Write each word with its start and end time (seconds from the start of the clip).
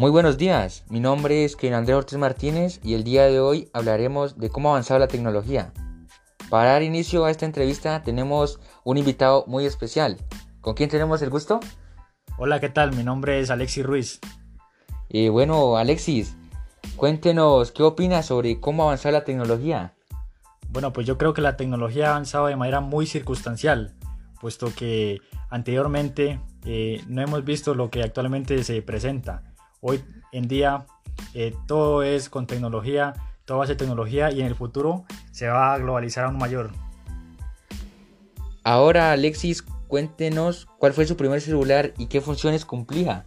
Muy 0.00 0.10
buenos 0.10 0.38
días, 0.38 0.82
mi 0.88 0.98
nombre 0.98 1.44
es 1.44 1.56
Kevin 1.56 1.74
Andrés 1.74 1.94
Ortiz 1.94 2.16
Martínez 2.16 2.80
y 2.82 2.94
el 2.94 3.04
día 3.04 3.26
de 3.26 3.38
hoy 3.38 3.68
hablaremos 3.74 4.38
de 4.38 4.48
cómo 4.48 4.70
ha 4.70 4.72
avanzado 4.72 4.98
la 4.98 5.08
tecnología. 5.08 5.74
Para 6.48 6.70
dar 6.70 6.82
inicio 6.82 7.26
a 7.26 7.30
esta 7.30 7.44
entrevista 7.44 8.02
tenemos 8.02 8.60
un 8.82 8.96
invitado 8.96 9.44
muy 9.46 9.66
especial. 9.66 10.16
¿Con 10.62 10.72
quién 10.72 10.88
tenemos 10.88 11.20
el 11.20 11.28
gusto? 11.28 11.60
Hola, 12.38 12.60
¿qué 12.60 12.70
tal? 12.70 12.96
Mi 12.96 13.04
nombre 13.04 13.40
es 13.40 13.50
Alexis 13.50 13.84
Ruiz. 13.84 14.20
Y 15.10 15.26
eh, 15.26 15.28
bueno, 15.28 15.76
Alexis, 15.76 16.34
cuéntenos 16.96 17.70
qué 17.70 17.82
opinas 17.82 18.24
sobre 18.24 18.58
cómo 18.58 18.84
ha 18.84 18.86
avanzado 18.86 19.12
la 19.12 19.24
tecnología. 19.24 19.92
Bueno, 20.70 20.94
pues 20.94 21.06
yo 21.06 21.18
creo 21.18 21.34
que 21.34 21.42
la 21.42 21.58
tecnología 21.58 22.06
ha 22.06 22.10
avanzado 22.12 22.46
de 22.46 22.56
manera 22.56 22.80
muy 22.80 23.04
circunstancial, 23.04 23.92
puesto 24.40 24.72
que 24.74 25.20
anteriormente 25.50 26.40
eh, 26.64 27.02
no 27.06 27.20
hemos 27.20 27.44
visto 27.44 27.74
lo 27.74 27.90
que 27.90 28.02
actualmente 28.02 28.64
se 28.64 28.80
presenta. 28.80 29.49
Hoy 29.80 30.04
en 30.32 30.46
día 30.46 30.86
eh, 31.34 31.54
todo 31.66 32.02
es 32.02 32.28
con 32.28 32.46
tecnología, 32.46 33.14
todo 33.44 33.58
va 33.58 33.64
a 33.64 33.66
ser 33.66 33.76
tecnología 33.76 34.30
y 34.30 34.40
en 34.40 34.46
el 34.46 34.54
futuro 34.54 35.04
se 35.32 35.48
va 35.48 35.74
a 35.74 35.78
globalizar 35.78 36.24
aún 36.24 36.38
mayor. 36.38 36.70
Ahora 38.62 39.12
Alexis, 39.12 39.62
cuéntenos 39.88 40.66
cuál 40.78 40.92
fue 40.92 41.06
su 41.06 41.16
primer 41.16 41.40
celular 41.40 41.94
y 41.96 42.06
qué 42.06 42.20
funciones 42.20 42.64
cumplía. 42.64 43.24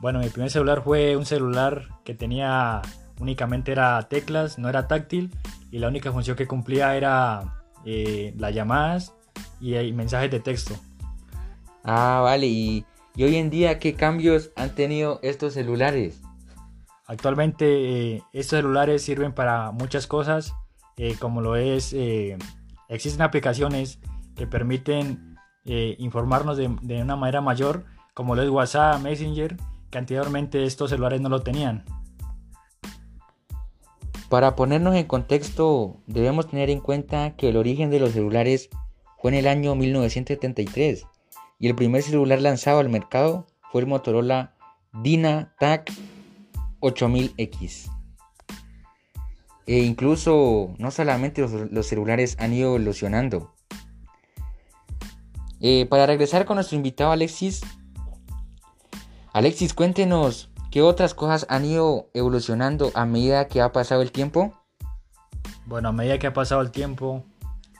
Bueno, 0.00 0.18
mi 0.18 0.28
primer 0.28 0.50
celular 0.50 0.82
fue 0.82 1.16
un 1.16 1.24
celular 1.24 1.88
que 2.04 2.14
tenía 2.14 2.82
únicamente 3.18 3.72
era 3.72 4.02
teclas, 4.08 4.58
no 4.58 4.68
era 4.68 4.86
táctil 4.86 5.30
y 5.70 5.78
la 5.78 5.88
única 5.88 6.12
función 6.12 6.36
que 6.36 6.46
cumplía 6.46 6.96
era 6.96 7.62
eh, 7.84 8.34
las 8.38 8.54
llamadas 8.54 9.14
y, 9.60 9.76
y 9.76 9.92
mensajes 9.92 10.30
de 10.30 10.40
texto. 10.40 10.74
Ah, 11.84 12.20
vale, 12.22 12.46
y 12.46 12.84
¿Y 13.16 13.24
hoy 13.24 13.36
en 13.36 13.50
día 13.50 13.78
qué 13.78 13.94
cambios 13.94 14.50
han 14.56 14.74
tenido 14.74 15.18
estos 15.22 15.54
celulares? 15.54 16.20
Actualmente 17.06 18.14
eh, 18.14 18.22
estos 18.32 18.58
celulares 18.58 19.02
sirven 19.02 19.32
para 19.32 19.72
muchas 19.72 20.06
cosas, 20.06 20.54
eh, 20.96 21.16
como 21.18 21.40
lo 21.40 21.56
es, 21.56 21.92
eh, 21.92 22.38
existen 22.88 23.22
aplicaciones 23.22 23.98
que 24.36 24.46
permiten 24.46 25.28
informarnos 25.64 26.56
de, 26.56 26.74
de, 26.82 27.02
una 27.02 27.14
manera 27.14 27.40
mayor, 27.40 27.84
como 28.14 28.34
lo 28.34 28.42
es 28.42 28.48
WhatsApp, 28.48 29.00
Messenger, 29.02 29.56
que 29.90 29.98
anteriormente 29.98 30.64
estos 30.64 30.90
celulares 30.90 31.20
no 31.20 31.28
lo 31.28 31.42
tenían. 31.42 31.84
Para 34.28 34.56
ponernos 34.56 34.96
en 34.96 35.04
contexto, 35.04 35.98
debemos 36.06 36.48
tener 36.48 36.70
en 36.70 36.80
cuenta 36.80 37.36
que 37.36 37.50
el 37.50 37.56
origen 37.56 37.90
de 37.90 38.00
los 38.00 38.12
celulares 38.12 38.68
fue 39.18 39.30
en 39.32 39.36
el 39.36 39.46
año 39.46 39.76
1973 39.76 41.06
y 41.60 41.68
el 41.68 41.76
primer 41.76 42.02
celular 42.02 42.40
lanzado 42.40 42.80
al 42.80 42.88
mercado 42.88 43.46
fue 43.70 43.82
el 43.82 43.86
Motorola 43.86 44.54
DynaTAC 44.94 45.92
8000X. 46.80 47.90
E 49.66 49.78
incluso 49.80 50.74
no 50.78 50.90
solamente 50.90 51.42
los, 51.42 51.86
celulares 51.86 52.36
han 52.40 52.54
ido 52.54 52.74
evolucionando. 52.74 53.54
Eh, 55.60 55.86
para 55.90 56.06
regresar 56.06 56.46
con 56.46 56.56
nuestro 56.56 56.76
invitado 56.76 57.12
Alexis, 57.12 57.60
Alexis, 59.34 59.74
cuéntenos 59.74 60.50
qué 60.70 60.80
otras 60.80 61.12
cosas 61.12 61.46
han 61.50 61.66
ido 61.66 62.10
evolucionando 62.14 62.90
a 62.94 63.04
medida 63.04 63.48
que 63.48 63.60
ha 63.60 63.70
pasado 63.70 64.00
el 64.00 64.12
tiempo. 64.12 64.54
Bueno, 65.66 65.90
a 65.90 65.92
medida 65.92 66.18
que 66.18 66.26
ha 66.26 66.32
pasado 66.32 66.62
el 66.62 66.70
tiempo, 66.70 67.26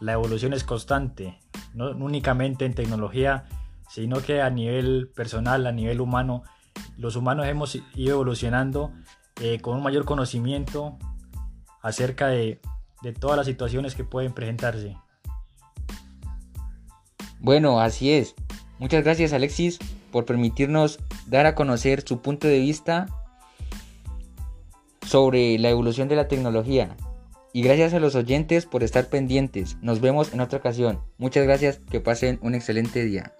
la 0.00 0.12
evolución 0.12 0.52
es 0.52 0.64
constante, 0.64 1.38
no 1.74 1.90
únicamente 1.92 2.66
en 2.66 2.74
tecnología, 2.74 3.46
sino 3.88 4.20
que 4.20 4.40
a 4.40 4.50
nivel 4.50 5.10
personal, 5.14 5.66
a 5.66 5.72
nivel 5.72 6.00
humano, 6.00 6.42
los 6.96 7.16
humanos 7.16 7.46
hemos 7.46 7.76
ido 7.94 8.14
evolucionando 8.14 8.92
eh, 9.40 9.60
con 9.60 9.76
un 9.76 9.82
mayor 9.82 10.04
conocimiento 10.04 10.98
acerca 11.82 12.28
de, 12.28 12.60
de 13.02 13.12
todas 13.12 13.36
las 13.36 13.46
situaciones 13.46 13.94
que 13.94 14.04
pueden 14.04 14.32
presentarse. 14.32 14.96
Bueno, 17.40 17.80
así 17.80 18.12
es. 18.12 18.34
Muchas 18.78 19.04
gracias 19.04 19.32
Alexis 19.32 19.78
por 20.10 20.24
permitirnos 20.24 20.98
dar 21.26 21.46
a 21.46 21.54
conocer 21.54 22.02
su 22.06 22.20
punto 22.20 22.46
de 22.48 22.58
vista 22.58 23.06
sobre 25.06 25.58
la 25.58 25.70
evolución 25.70 26.08
de 26.08 26.16
la 26.16 26.28
tecnología. 26.28 26.96
Y 27.52 27.62
gracias 27.62 27.94
a 27.94 28.00
los 28.00 28.14
oyentes 28.14 28.66
por 28.66 28.82
estar 28.82 29.08
pendientes. 29.08 29.78
Nos 29.80 30.00
vemos 30.00 30.32
en 30.32 30.40
otra 30.40 30.58
ocasión. 30.58 31.00
Muchas 31.16 31.44
gracias. 31.44 31.80
Que 31.90 32.00
pasen 32.00 32.38
un 32.42 32.54
excelente 32.54 33.04
día. 33.04 33.32